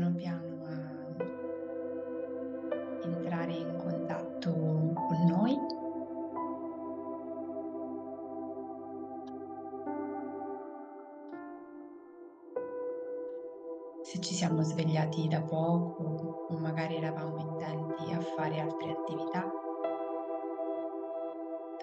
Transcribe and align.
piano 0.00 0.14
piano 0.14 0.64
a 0.64 1.14
entrare 3.04 3.52
in 3.52 3.76
contatto 3.76 4.50
con 4.50 5.26
noi. 5.28 5.58
Se 14.02 14.18
ci 14.20 14.34
siamo 14.34 14.62
svegliati 14.62 15.28
da 15.28 15.42
poco 15.42 16.46
o 16.48 16.58
magari 16.58 16.96
eravamo 16.96 17.36
intenti 17.38 18.10
a 18.12 18.20
fare 18.20 18.58
altre 18.58 18.90
attività, 18.92 19.44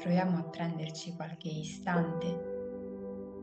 proviamo 0.01 0.37
a 0.39 0.43
prenderci 0.43 1.15
qualche 1.15 1.49
istante 1.49 2.55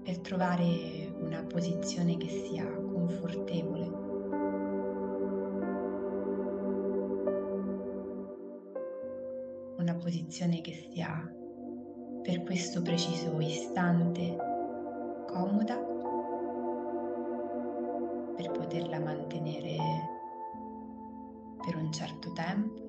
per 0.02 0.18
trovare 0.18 1.14
una 1.20 1.44
posizione 1.44 2.16
che 2.16 2.28
sia 2.28 2.66
confortevole. 2.66 4.03
Posizione 10.04 10.60
che 10.60 10.86
sia 10.92 11.34
per 12.22 12.42
questo 12.42 12.82
preciso 12.82 13.40
istante 13.40 14.36
comoda. 15.26 15.76
Per 18.36 18.50
poterla 18.50 19.00
mantenere 19.00 19.76
per 21.64 21.76
un 21.76 21.90
certo 21.90 22.32
tempo, 22.32 22.82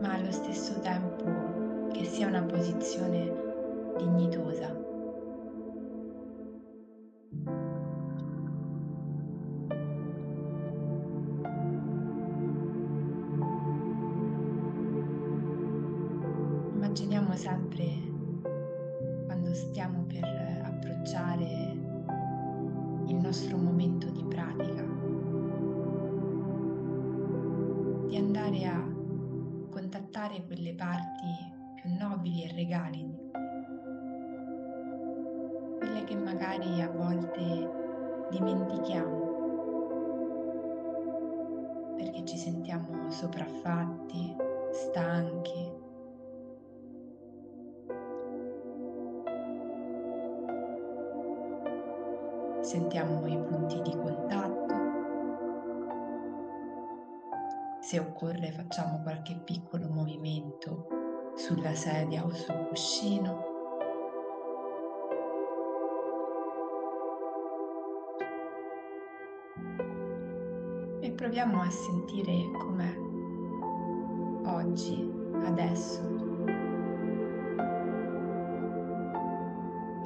ma 0.00 0.12
allo 0.12 0.30
stesso 0.30 0.78
tempo 0.78 1.88
che 1.90 2.04
sia 2.04 2.28
una 2.28 2.44
posizione 2.44 3.32
dignitosa. 3.98 4.81
Sentiamo 52.72 53.26
i 53.26 53.36
punti 53.36 53.82
di 53.82 53.94
contatto. 53.94 54.74
Se 57.80 57.98
occorre 57.98 58.50
facciamo 58.50 59.02
qualche 59.02 59.38
piccolo 59.44 59.90
movimento 59.90 60.86
sulla 61.34 61.74
sedia 61.74 62.24
o 62.24 62.32
sul 62.32 62.68
cuscino. 62.68 63.50
proviamo 71.14 71.60
a 71.60 71.70
sentire 71.70 72.32
com'è 72.58 72.96
oggi, 74.46 75.08
adesso, 75.44 76.00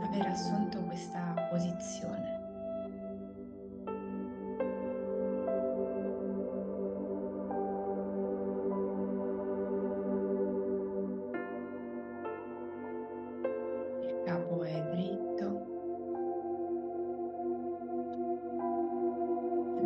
aver 0.02 0.26
assunto 0.26 0.82
questa 0.82 1.32
posizione. 1.48 2.35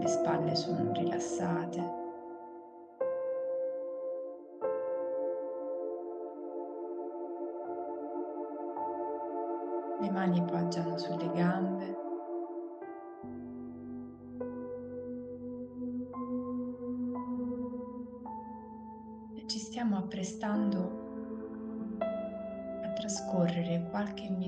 Le 0.01 0.09
spalle 0.09 0.55
sono 0.57 0.93
rilassate. 0.93 1.99
Le 10.01 10.11
mani 10.11 10.43
poggiano 10.43 10.97
sulle 10.97 11.31
gambe. 11.33 11.99
E 19.35 19.47
ci 19.47 19.59
stiamo 19.59 19.99
apprestando 19.99 21.09
a 22.83 22.93
trascorrere 22.95 23.87
qualche 23.91 24.31
minuto 24.31 24.40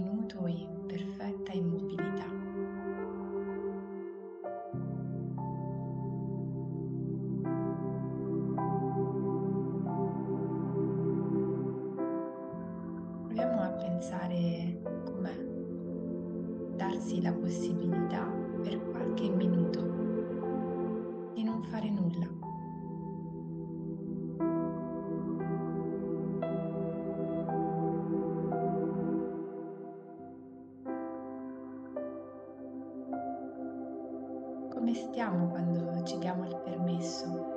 stiamo 35.13 35.51
quando 35.51 36.03
ci 36.05 36.17
diamo 36.17 36.47
il 36.47 36.59
permesso 36.65 37.52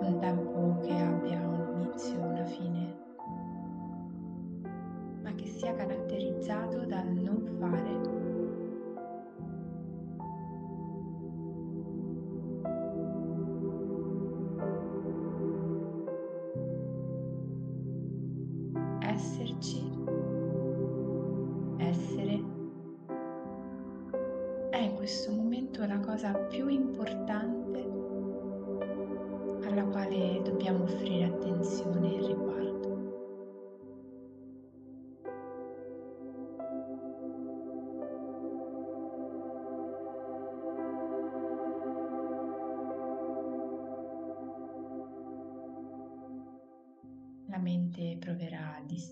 un 0.00 0.18
tempo 0.18 0.78
che 0.82 0.92
abbia 0.92 1.40
un 1.40 1.80
inizio 1.80 2.14
e 2.14 2.26
una 2.26 2.44
fine, 2.44 2.94
ma 5.22 5.34
che 5.34 5.46
sia 5.46 5.74
caratterizzato 5.74 6.84
dal 6.84 7.08
non 7.08 7.46
fare. 7.58 8.25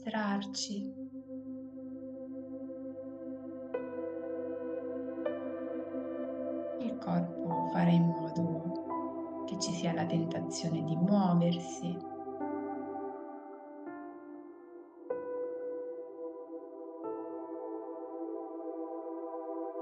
Distrarci. 0.05 0.93
Il 6.81 6.99
corpo 6.99 7.69
farà 7.73 7.91
in 7.91 8.05
modo 8.05 9.45
che 9.47 9.59
ci 9.59 9.73
sia 9.73 9.95
la 9.95 10.05
tentazione 10.05 10.85
di 10.85 10.95
muoversi. 10.95 11.97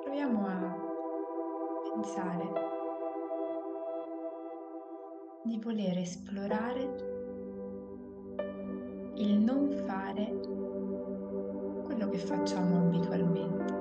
Proviamo 0.02 0.46
a 0.46 0.76
pensare 1.94 2.70
di 5.42 5.58
voler 5.58 5.98
esplorare 5.98 7.11
il 9.14 9.38
non 9.38 9.70
fare 9.86 10.40
quello 11.84 12.08
che 12.08 12.18
facciamo 12.18 12.78
abitualmente. 12.78 13.80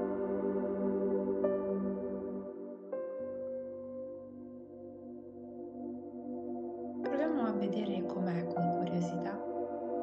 Proviamo 7.01 7.41
a 7.43 7.51
vedere 7.51 8.05
com'è 8.05 8.45
con 8.47 8.75
curiosità 8.77 9.39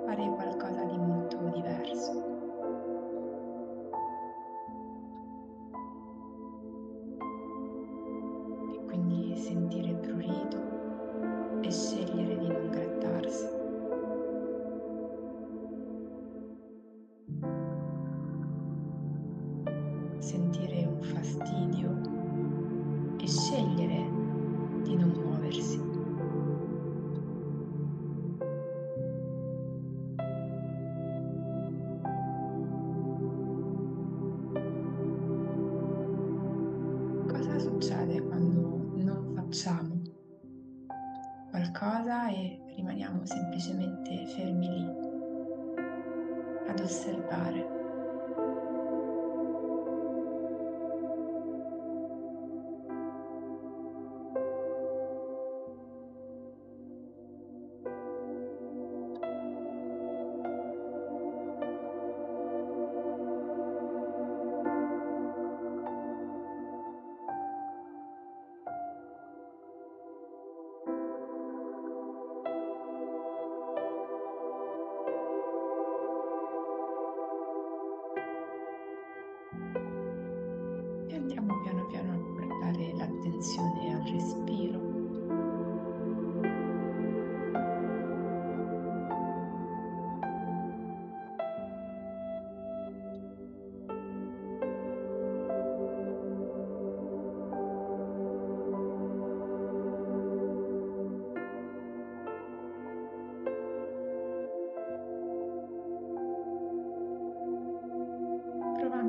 fare 0.07 0.27
qualcosa 0.31 0.85
di 0.85 0.97
molto 0.97 1.37
diverso. 1.53 2.37
E 8.73 8.85
quindi 8.87 9.37
sentire 9.37 9.91
il 9.91 9.97
prurito 9.97 11.61
e 11.61 11.71
scegliere 11.71 11.98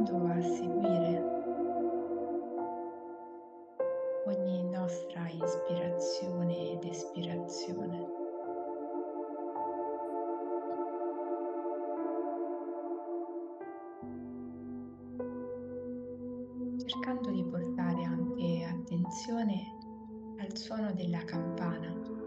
provando 0.09 0.33
a 0.33 0.41
seguire 0.41 1.23
ogni 4.25 4.63
nostra 4.69 5.29
ispirazione 5.29 6.71
ed 6.71 6.83
espirazione. 6.83 8.17
cercando 16.85 17.29
di 17.29 17.43
portare 17.43 18.03
anche 18.03 18.63
attenzione 18.63 19.77
al 20.39 20.57
suono 20.57 20.91
della 20.93 21.23
campana 21.23 22.18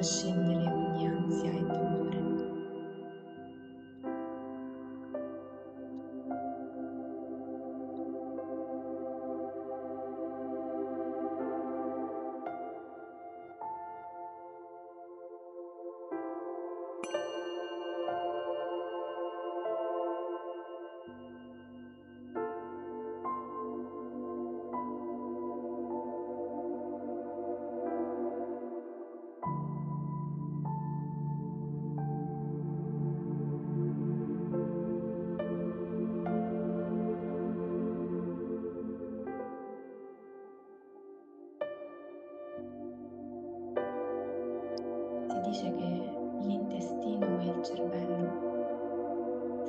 e 0.00 0.49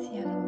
cervello 0.01 0.40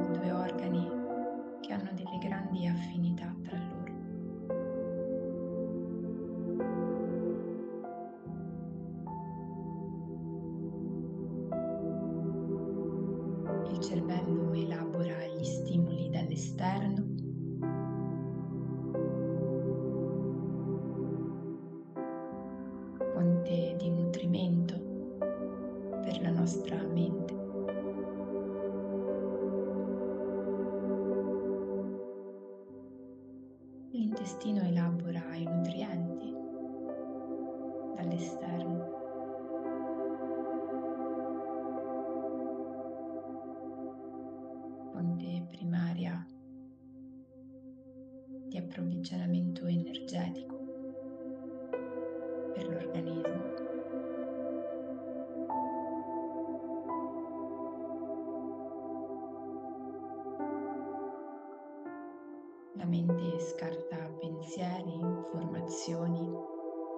scarta 63.54 63.96
pensieri, 64.20 64.94
informazioni 65.00 66.36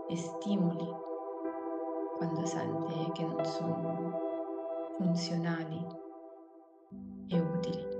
e 0.07 0.15
stimoli 0.15 0.87
quando 2.17 2.45
sente 2.45 3.11
che 3.13 3.25
non 3.25 3.43
sono 3.43 4.21
funzionali 4.97 5.85
e 7.27 7.39
utili. 7.39 7.93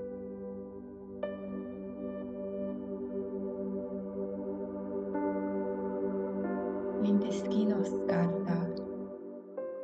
L'intestino 7.02 7.84
scarta 7.84 8.72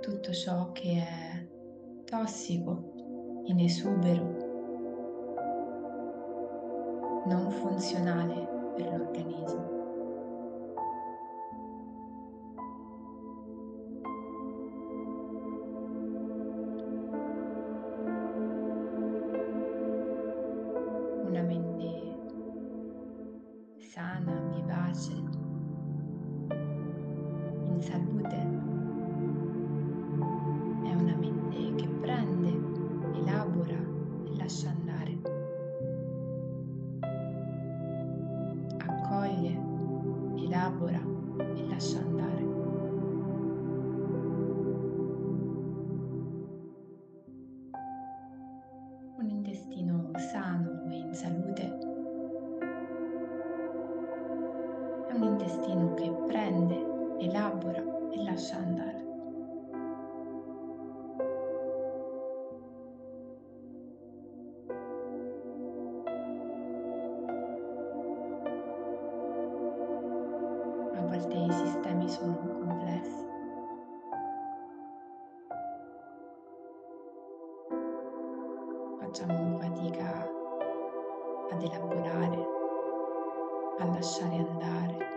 tutto 0.01 0.33
ciò 0.33 0.73
che 0.73 0.97
è 0.97 1.47
tossico, 2.05 2.91
in 3.45 3.61
esubero, 3.61 4.51
non 7.25 7.51
funzionale 7.51 8.42
per 8.75 8.87
l'organismo. 8.87 9.81
Una 21.27 21.43
mente 21.43 21.91
sana, 23.79 24.41
vivace, 24.55 25.13
in 27.65 27.81
salute 27.81 28.42
volte 71.23 71.37
i 71.37 71.53
sistemi 71.53 72.09
sono 72.09 72.37
complessi. 72.37 73.31
Facciamo 78.99 79.59
fatica 79.59 80.31
ad 81.51 81.63
elaborare, 81.63 82.47
a 83.79 83.85
lasciare 83.87 84.37
andare. 84.37 85.12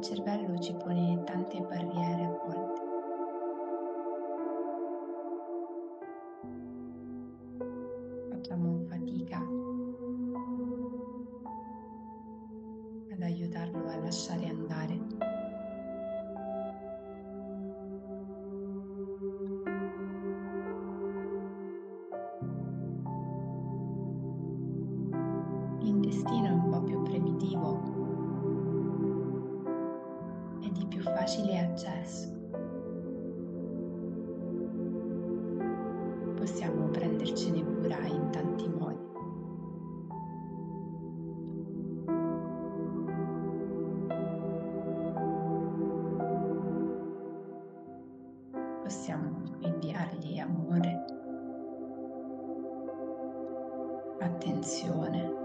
Cervello 0.00 0.58
ci 0.58 0.74
pone 0.74 1.22
tante 1.24 1.60
barriere 1.60 2.24
a 2.24 2.40
volte. 2.46 2.89
Possiamo 48.90 49.44
inviargli 49.60 50.40
amore, 50.40 51.04
attenzione, 54.18 55.39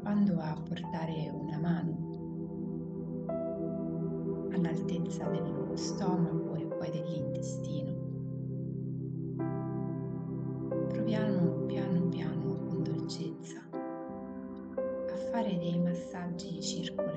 provando 0.00 0.40
a 0.40 0.56
portare 0.66 1.30
una 1.30 1.58
mano 1.58 2.08
all'altezza 4.52 5.28
dello 5.28 5.76
stomaco 5.76 6.54
e 6.54 6.64
poi 6.64 6.90
dell'intestino. 6.90 7.98
Proviamo 10.88 11.66
piano 11.66 12.08
piano 12.08 12.56
con 12.66 12.82
dolcezza 12.82 13.60
a 13.70 15.16
fare 15.30 15.58
dei 15.58 15.78
massaggi 15.78 16.62
circolari. 16.62 17.09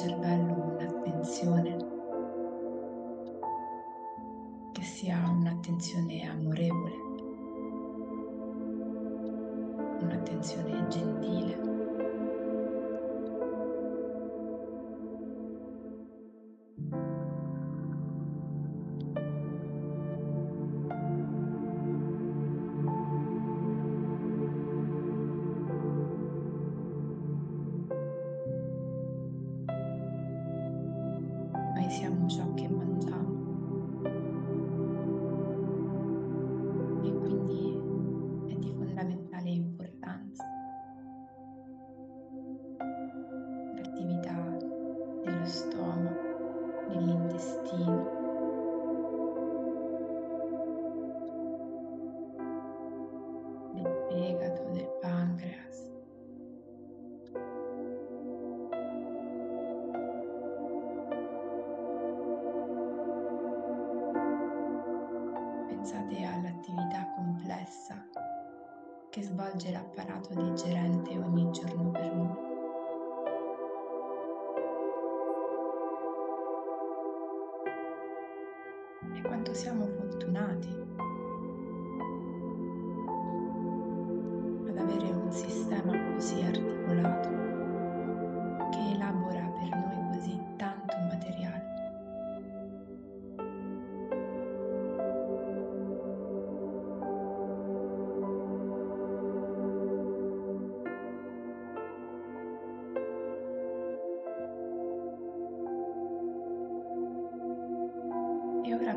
Cervello 0.00 0.54
un'attenzione. 0.54 1.76
Che 4.72 4.82
sia 4.82 5.28
un'attenzione 5.28 6.26
amorevole, 6.26 6.69
fegato, 54.30 54.62
del 54.70 54.88
pancreas. 55.00 55.88
Pensate 65.66 66.24
all'attività 66.24 67.12
complessa 67.16 68.06
che 69.10 69.22
svolge 69.22 69.72
l'apparato 69.72 70.34
digerente 70.34 70.79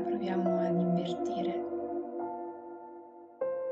proviamo 0.03 0.59
ad 0.59 0.79
invertire 0.79 1.71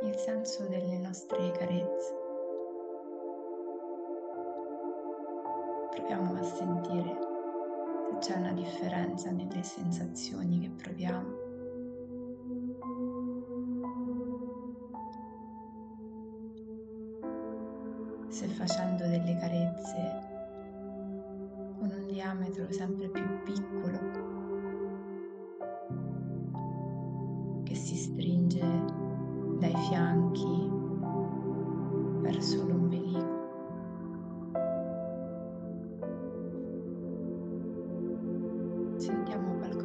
il 0.04 0.16
senso 0.16 0.66
delle 0.68 0.98
nostre 0.98 1.52
carezze. 1.52 2.20
Proviamo 5.92 6.40
a 6.40 6.44
sentire 6.44 7.18
se 8.10 8.18
c'è 8.20 8.38
una 8.38 8.54
differenza 8.54 9.30
nelle 9.32 9.64
sensazioni 9.64 10.60
che 10.60 10.70
proviamo. 10.70 11.41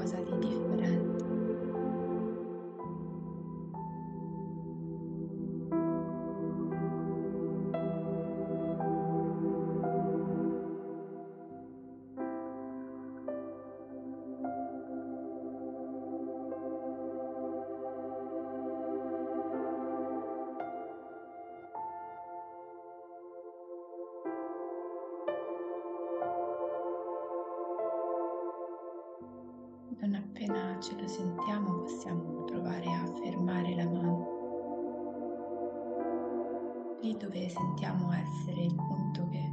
Sentiamo 0.07 0.23
qualcosa 0.27 0.39
di 0.39 0.56
sentiamo 31.17 31.79
possiamo 31.79 32.45
provare 32.45 32.85
a 32.85 33.07
fermare 33.23 33.75
la 33.75 33.89
mano. 33.89 34.35
Lì 37.01 37.17
dove 37.17 37.49
sentiamo 37.49 38.13
essere 38.13 38.65
il 38.65 38.75
punto 38.75 39.27
che 39.31 39.51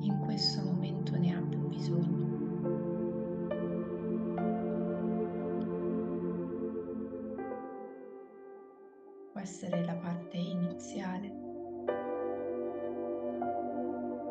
in 0.00 0.18
questo 0.24 0.64
momento 0.64 1.16
ne 1.16 1.36
ha 1.36 1.40
più 1.40 1.68
bisogno. 1.68 2.32
Può 9.30 9.40
essere 9.40 9.84
la 9.84 9.94
parte 9.94 10.36
iniziale, 10.36 11.32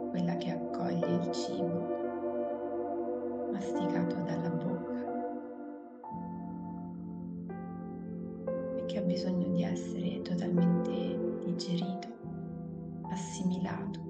quella 0.09 0.35
che 0.35 0.51
accoglie 0.51 1.15
il 1.15 1.31
cibo 1.31 1.92
digerito, 11.53 12.07
assimilato. 13.11 14.02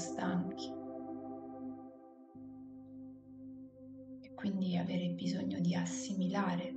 Stanchi 0.00 0.72
e 4.22 4.34
quindi 4.34 4.78
avere 4.78 5.10
bisogno 5.10 5.60
di 5.60 5.74
assimilare 5.74 6.74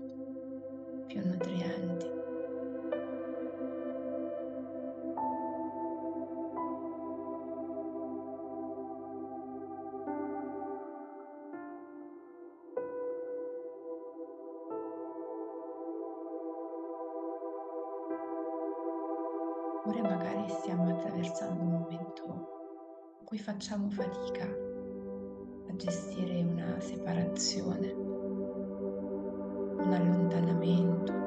più 1.07 1.25
nutrienti. 1.25 2.11
Oppure 19.77 20.01
magari 20.01 20.49
stiamo 20.49 20.89
attraversando 20.89 21.61
un 21.61 21.71
momento 21.71 22.62
cui 23.33 23.41
facciamo 23.41 23.89
fatica 23.89 24.43
a 24.43 25.75
gestire 25.75 26.43
una 26.43 26.79
separazione, 26.79 27.91
un 27.91 29.91
allontanamento. 29.91 31.22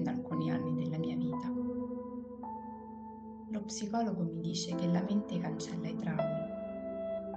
In 0.00 0.08
alcuni 0.08 0.50
anni 0.50 0.74
della 0.74 0.98
mia 0.98 1.16
vita. 1.16 1.52
Lo 3.48 3.62
psicologo 3.62 4.22
mi 4.22 4.40
dice 4.40 4.74
che 4.74 4.86
la 4.86 5.02
mente 5.02 5.38
cancella 5.38 5.88
i 5.88 5.96
traumi 5.96 6.48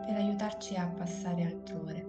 per 0.06 0.16
aiutarci 0.16 0.76
a 0.76 0.88
passare 0.88 1.46
altrove. 1.46 2.06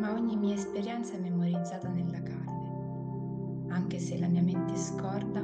Ma 0.00 0.12
ogni 0.12 0.36
mia 0.36 0.54
esperienza 0.54 1.14
è 1.14 1.20
memorizzata 1.20 1.88
nella 1.88 2.22
carne. 2.22 3.66
Anche 3.68 3.98
se 3.98 4.18
la 4.18 4.28
mia 4.28 4.42
mente 4.42 4.76
scorda, 4.76 5.43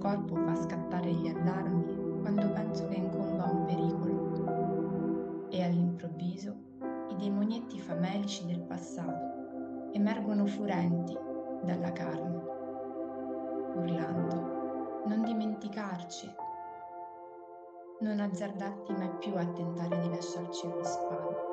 corpo 0.00 0.34
fa 0.34 0.56
scattare 0.56 1.12
gli 1.12 1.28
allarmi 1.28 2.20
quando 2.22 2.50
penso 2.52 2.88
che 2.88 2.94
incomba 2.94 3.44
un 3.44 3.66
pericolo 3.66 5.48
e 5.50 5.62
all'improvviso 5.62 6.56
i 7.10 7.16
demonietti 7.16 7.78
famelici 7.78 8.46
del 8.46 8.62
passato 8.62 9.90
emergono 9.92 10.46
furenti 10.46 11.14
dalla 11.62 11.92
carne, 11.92 12.42
urlando, 13.74 15.02
non 15.06 15.22
dimenticarci, 15.22 16.32
non 18.00 18.20
azzardarti 18.20 18.92
mai 18.92 19.10
più 19.18 19.34
a 19.34 19.44
tentare 19.44 20.00
di 20.00 20.08
lasciarci 20.08 20.66
alle 20.66 20.84
spalle. 20.84 21.49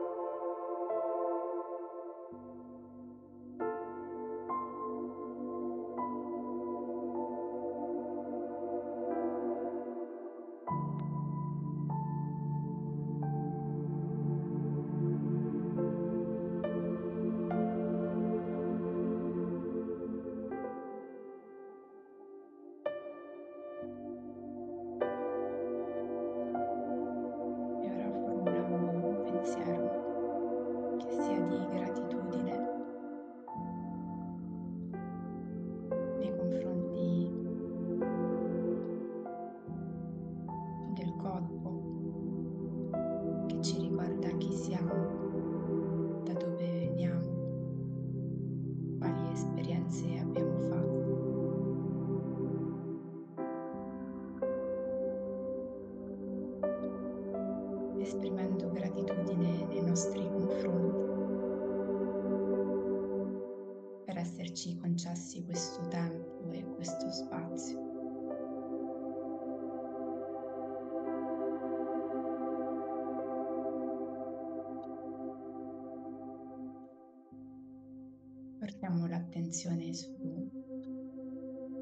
Portiamo 78.68 79.08
l'attenzione 79.08 79.94
su 79.94 80.12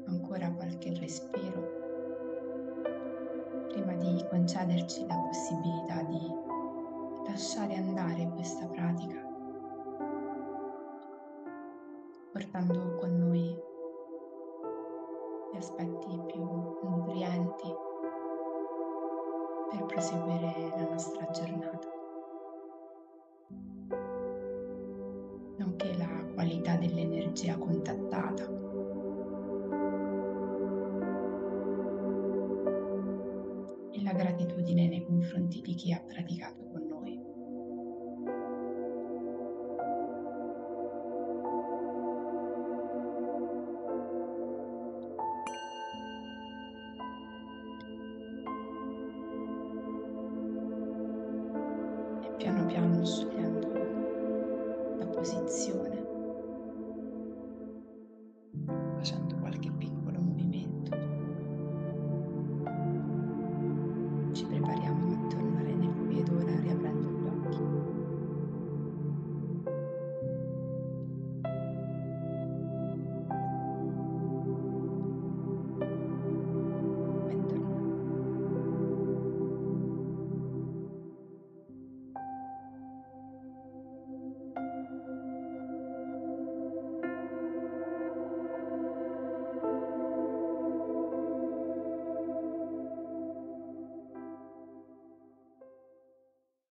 ancora 0.06 0.52
qualche 0.52 0.96
respiro 0.96 1.60
prima 3.70 3.92
di 3.94 4.24
concederci 4.30 5.04
la 5.04 5.16
possibilità 5.16 6.02
di 6.04 6.20
lasciare 7.26 7.74
andare 7.74 8.30
questa 8.34 8.68
pratica, 8.68 9.20
portando 12.30 12.94
con 13.00 13.18
noi 13.18 13.58
gli 15.52 15.56
aspetti 15.56 16.20
più 16.28 16.44
nutrienti 16.84 17.74
per 19.70 19.86
proseguire 19.86 20.72
la 20.76 20.88
nostra 20.88 21.28
giornata. 21.30 22.05
dell'energia 26.86 27.56
contattata. 27.56 28.44
E 33.90 34.02
la 34.02 34.12
gratitudine 34.12 34.88
nei 34.88 35.04
confronti 35.04 35.60
di 35.60 35.74
chi 35.74 35.92
ha 35.92 36.02
praticato 36.06 36.64
con 36.70 36.86
noi. 36.86 37.24
piano 52.36 52.66
piano 52.66 53.04
scegliendo 53.04 53.72
la 54.98 55.06
posizione 55.06 55.85